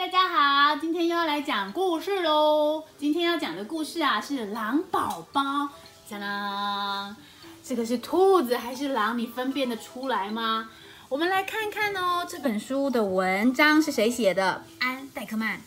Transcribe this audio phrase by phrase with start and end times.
[0.00, 2.82] 大家好，今天又要来讲故事喽。
[2.96, 5.68] 今天要讲的故事啊是狼宝宝。
[6.08, 7.14] 讲啦，
[7.62, 9.18] 这个是兔子还是狼？
[9.18, 10.70] 你分辨得出来吗？
[11.10, 14.64] 我们来看看哦，这本书的文章是谁写的？
[14.78, 15.60] 安·戴克曼。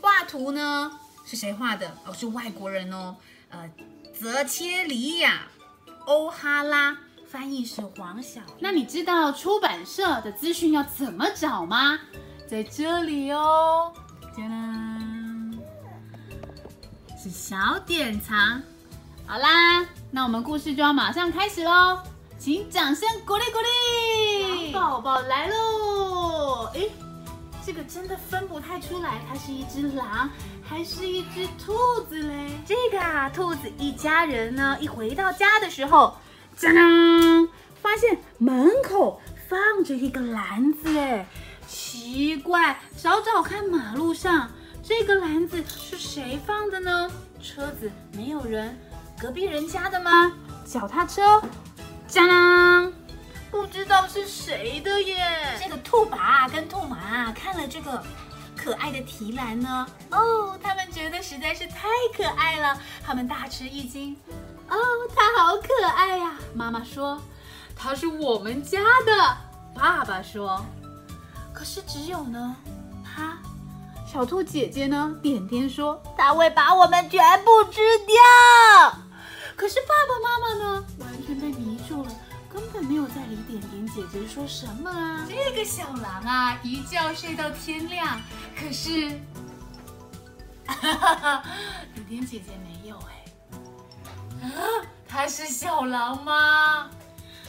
[0.00, 1.94] 画图呢是谁画的？
[2.06, 3.14] 哦，是外国人哦。
[3.50, 3.70] 呃，
[4.18, 5.42] 泽切里亚·
[6.06, 6.96] 欧哈拉。
[7.28, 8.40] 翻译是黄晓。
[8.60, 11.98] 那你知道出版社的资讯要怎么找吗？
[12.46, 13.90] 在这里哦，
[14.36, 15.58] 噔噔，
[17.20, 18.60] 是小典藏。
[19.26, 21.98] 好啦，那我们故事就要马上开始喽，
[22.38, 24.72] 请掌声鼓励鼓励。
[24.72, 26.68] 宝宝来喽！
[26.74, 26.90] 诶，
[27.64, 30.28] 这个真的分不太出来，它是一只狼
[30.62, 31.72] 还是一只兔
[32.08, 32.50] 子嘞？
[32.66, 36.14] 这个啊，兔子一家人呢，一回到家的时候，
[36.60, 37.48] 噔，
[37.80, 39.18] 发现门口
[39.48, 41.26] 放着一个篮子，哎。
[41.74, 44.48] 奇怪，找找看，马路上
[44.80, 47.10] 这个篮子是谁放的呢？
[47.42, 48.78] 车子没有人，
[49.20, 50.32] 隔壁人家的吗？
[50.64, 51.42] 脚踏车，
[52.08, 52.92] 蟑螂，
[53.50, 55.58] 不知道是谁的耶。
[55.60, 58.00] 这个兔爸跟兔妈看了这个
[58.56, 64.16] 可爱的提篮呢，哦，他们觉得实在是太可爱了，他们大吃一惊。
[64.68, 64.76] 哦，
[65.12, 66.34] 它好可爱呀！
[66.54, 67.20] 妈妈说，
[67.74, 69.36] 它是我们家的。
[69.74, 70.64] 爸爸说。
[71.54, 72.56] 可是只有呢，
[73.04, 73.38] 他
[74.04, 75.16] 小兔姐姐呢？
[75.22, 78.98] 点点说他会把我们全部吃掉。
[79.56, 80.84] 可是爸爸妈妈呢？
[80.98, 82.10] 完全被迷住了，
[82.52, 85.24] 根本没有在理点点姐姐说什么啊。
[85.28, 88.20] 这个小狼啊，一觉睡到天亮。
[88.58, 89.10] 可是，
[90.66, 90.74] 哈
[91.14, 91.42] 哈
[91.94, 93.24] 点点姐姐没有哎。
[94.42, 94.50] 啊，
[95.08, 96.90] 他是小狼吗？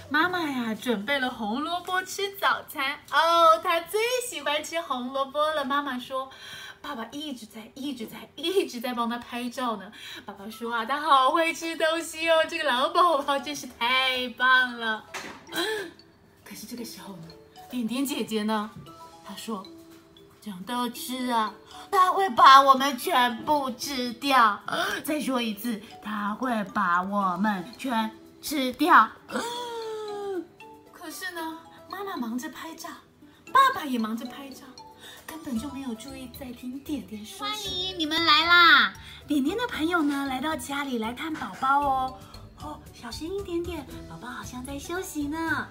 [0.09, 5.65] 妈妈呀，准备了红萝卜吃早餐哦，他最喜欢吃红萝卜了。
[5.65, 6.29] 妈妈说，
[6.81, 9.91] 爸爸一直在、一直在、一直在帮他拍照呢。
[10.23, 15.03] 爸爸说啊，他好会吃东西哦，这个老宝宝真是太棒了。
[16.45, 17.23] 可是这个时候呢，
[17.69, 18.69] 点点姐姐呢，
[19.27, 19.65] 她说，
[20.39, 21.51] 长大吃啊，
[21.91, 24.61] 他会把我们全部吃掉。
[25.03, 29.09] 再说一次，他会把我们全吃掉。
[31.17, 31.57] 可是呢，
[31.89, 32.89] 妈妈忙着拍照，
[33.45, 34.63] 爸爸也忙着拍照，
[35.25, 37.47] 根本就没有注意在听点点说。
[37.47, 38.93] 欢迎你们来啦！
[39.25, 42.19] 点点的朋友呢，来到家里来看宝宝哦。
[42.61, 45.65] 哦，小心一点点，宝宝好像在休息呢。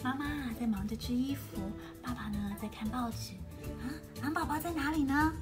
[0.00, 0.26] 妈妈
[0.60, 1.58] 在忙着织衣服，
[2.00, 3.32] 爸爸呢在看报纸。
[3.80, 3.90] 啊，
[4.22, 5.32] 狼宝宝在哪里呢？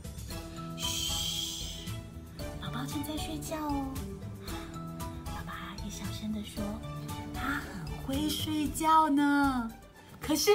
[0.78, 1.90] 嘘，
[2.58, 3.84] 宝宝正在睡觉哦。
[5.26, 6.64] 爸爸也小声的说，
[7.34, 7.60] 他
[8.10, 8.20] 很。
[8.20, 9.70] 会睡觉呢，
[10.20, 10.50] 可是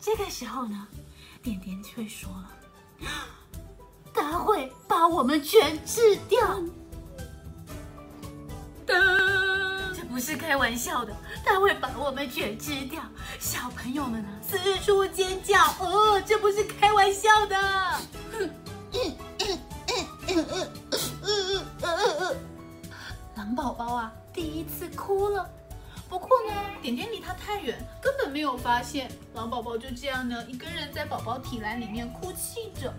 [0.00, 0.88] 这个时候呢，
[1.42, 2.48] 点点却说了，
[4.14, 6.62] 他会把我们全吃掉。
[8.86, 13.02] 这不是开玩笑的，他会把我们全吃掉。
[13.38, 15.58] 小朋友们呢，四处尖叫。
[15.78, 18.00] 哦，这不是开玩笑的。
[23.36, 25.46] 狼宝宝啊，第一次哭了。
[26.12, 32.92] 不过呢，点点离他太远，根本没有发现狼宝宝就这样呢，一个人在宝宝体篮里面哭泣着。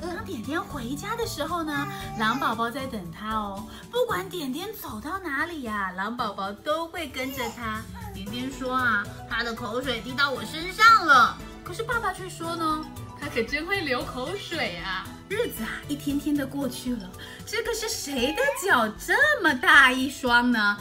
[0.00, 1.86] 当点点回家的时候呢，
[2.18, 3.68] 狼宝宝在等他哦。
[3.90, 7.82] 不管点点走到哪里呀，狼宝宝都会跟着他。
[8.14, 11.36] 点点说啊，他的口水滴到我身上了。
[11.62, 12.82] 可是爸爸却说呢，
[13.20, 15.06] 他可真会流口水啊。
[15.28, 17.10] 日子啊，一天天的过去了，
[17.44, 20.78] 这个是谁的脚这么大一双呢？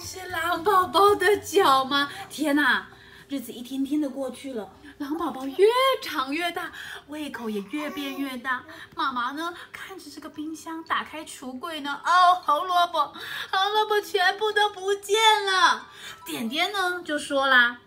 [0.00, 2.10] 是狼宝宝的脚吗？
[2.28, 2.88] 天哪！
[3.28, 5.66] 日子一天天的过去了，狼宝宝越
[6.02, 6.70] 长越大，
[7.08, 8.62] 胃口也越变越大。
[8.94, 13.14] 妈妈呢，看着这个冰箱，打开橱柜呢，哦，红萝卜，
[13.50, 15.16] 红萝卜全部都不见
[15.46, 15.88] 了。
[16.26, 17.78] 点点呢，就说啦，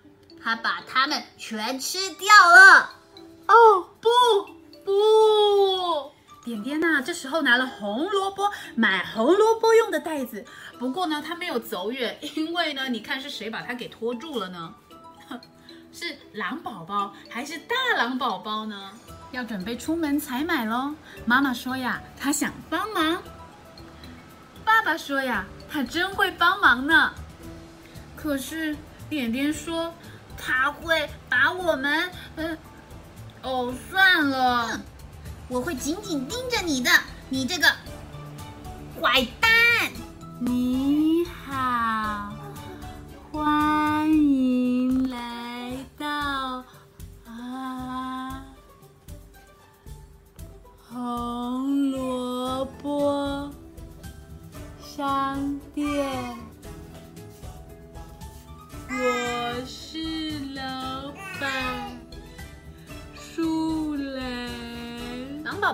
[0.43, 2.95] 他把它们全吃掉了。
[3.47, 3.89] 哦，
[6.47, 10.45] 点点呐，这时候拿了红萝卜买红萝卜用的袋子。
[10.79, 14.73] 不过呢，他没有走远，因为呢，你看是谁把他给拖住了呢？
[15.91, 18.91] 是狼宝宝还是大狼宝宝呢？
[19.31, 20.95] 要准备出门采买喽。
[21.25, 23.21] 妈妈说呀，他想帮忙。
[24.63, 27.11] 爸爸说呀，他真会帮忙呢。
[28.15, 28.73] 可是
[29.09, 29.93] 点点说
[30.37, 32.09] 他会把我们……
[32.37, 32.57] 嗯，
[33.41, 34.79] 哦，算了。
[35.49, 36.91] 我会紧紧盯着你的，
[37.29, 37.67] 你这个
[39.01, 39.49] 坏蛋！
[40.39, 42.06] 你好，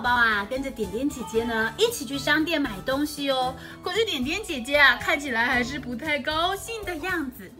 [0.04, 3.56] 宝宝啊，跟着点点姐姐呢一起去商店买东西哦。
[3.82, 7.50] 可是点点姐姐啊，看起来还是不太高兴的样子。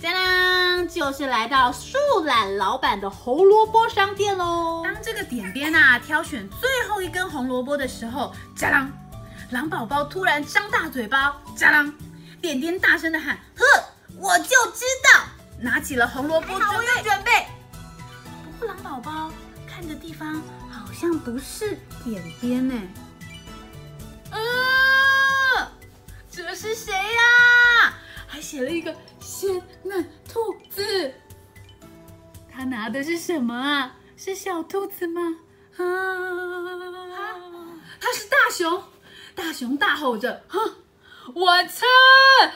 [0.00, 4.82] 当当，就是来到树懒老板的红萝卜商店喽。
[4.84, 8.88] 当这个点点啊挑选最后一根红萝卜的时候，加啷，
[9.50, 11.92] 狼宝宝突然张大嘴巴，加啷，
[12.40, 13.64] 点点大声的喊：“呵，
[14.16, 15.24] 我就知道！”
[15.58, 17.48] 拿起了红萝卜，我有准备。
[18.44, 19.32] 不过狼宝宝
[19.66, 20.59] 看的地方好
[21.00, 22.74] 像不是点点呢。
[24.30, 25.72] 呃，
[26.30, 27.94] 这是谁呀？
[28.26, 31.14] 还写了一个鲜嫩兔子。
[32.52, 33.96] 他拿的是什么啊？
[34.14, 35.22] 是小兔子吗？
[35.78, 35.82] 啊，
[37.98, 38.82] 他是大熊。
[39.34, 40.60] 大熊大吼着：“哼！”
[41.34, 41.88] 晚餐，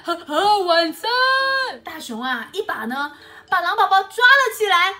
[0.04, 1.10] 呵呵，晚餐！
[1.82, 3.12] 大熊啊，一把呢
[3.48, 4.92] 把狼宝宝抓了起来。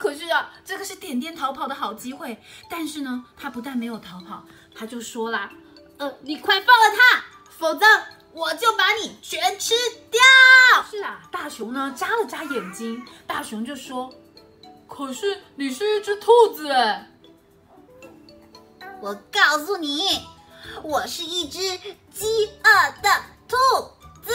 [0.00, 2.42] 可是啊，这个是点点逃跑的好机会。
[2.70, 4.42] 但是呢，他不但没有逃跑，
[4.74, 5.52] 他就说啦
[5.98, 7.84] ：“呃，你快放了他，否则
[8.32, 9.74] 我就把你全吃
[10.10, 10.20] 掉。”
[10.90, 14.10] 是啊，大熊呢眨了眨眼睛，大熊就说
[14.88, 17.06] ：“可是你是一只兔子哎。”
[19.02, 20.26] 我告诉你。
[20.82, 21.58] 我是一只
[22.12, 23.10] 饥饿的
[23.48, 23.56] 兔
[24.22, 24.32] 子。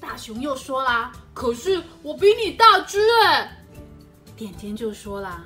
[0.00, 3.56] 大熊又说啦：“可是我比你大只哎。”
[4.36, 5.42] 点点就说啦：“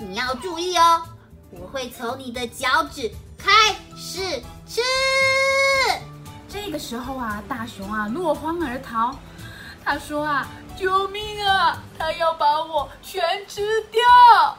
[0.00, 1.02] 你要注意哦，
[1.50, 3.50] 我会从你的脚趾开
[3.94, 4.80] 始吃。”
[6.48, 9.14] 这个时候啊，大熊啊落荒而逃。
[9.84, 11.82] 他说啊：“救命啊！
[11.98, 14.56] 他要把我全吃掉。”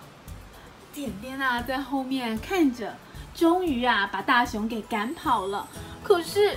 [0.94, 2.96] 点点啊，在后面看着，
[3.34, 5.68] 终于啊，把大熊给赶跑了。
[6.04, 6.56] 可是，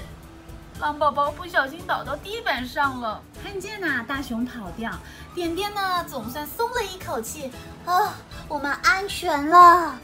[0.80, 3.20] 狼宝宝不小心倒到地板上了。
[3.42, 4.90] 看见呐，大熊跑掉，
[5.34, 7.50] 点点呢，总算松了一口气。
[7.84, 8.14] 啊，
[8.46, 9.98] 我们安全了。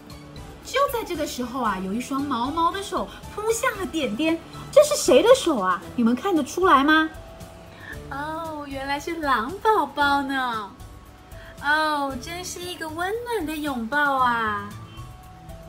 [0.65, 4.38] 就在这个时候啊，有一双毛毛的手扑向了点点。
[4.73, 5.81] 这是谁的手啊？
[5.94, 7.09] 你们看得出来吗？
[8.11, 10.70] 哦，原来是狼宝宝呢。
[11.62, 14.69] 哦，真是一个温暖的拥抱啊！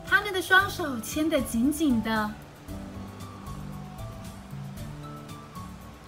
[0.08, 2.30] 他们的双手牵得紧紧的。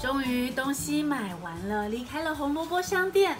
[0.01, 3.37] 终于东西买完了，离开了红萝卜商店。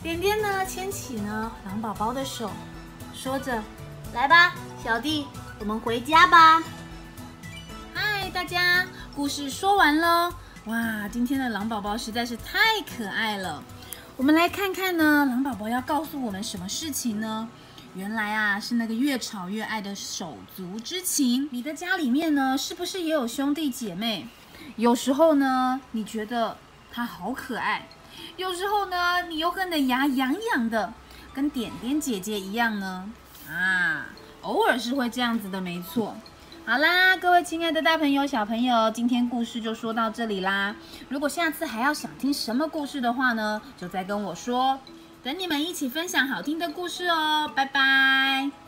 [0.00, 2.48] 点点呢，牵起呢狼宝宝的手，
[3.12, 3.60] 说着
[4.14, 4.54] ：“来吧，
[4.84, 5.26] 小弟，
[5.58, 6.62] 我们回家吧。”
[7.92, 8.86] 嗨，大家，
[9.16, 10.32] 故事说完喽！
[10.66, 12.58] 哇，今天的狼宝宝实在是太
[12.96, 13.64] 可爱了。
[14.16, 17.48] 我们来看看呢，狼宝宝要告诉我们什么事情呢？
[17.94, 21.48] 原来啊，是那个越吵越爱的手足之情。
[21.50, 24.28] 你的家里面呢，是不是也有兄弟姐妹？
[24.76, 26.56] 有时候呢，你觉得
[26.90, 27.82] 它好可爱；
[28.36, 30.92] 有时候呢，你又恨得牙痒痒的，
[31.34, 33.10] 跟点点姐姐一样呢。
[33.48, 34.06] 啊，
[34.42, 36.16] 偶尔是会这样子的，没错。
[36.64, 40.74] 好啦，各位亲爱的大朋友、小朋友，今天故事就说到这里啦。
[41.08, 44.78] 如果下次还要想听什么故事的话呢，就再跟我说，
[45.22, 47.50] 等你们一起分享好听的故事哦。
[47.54, 48.61] 拜拜。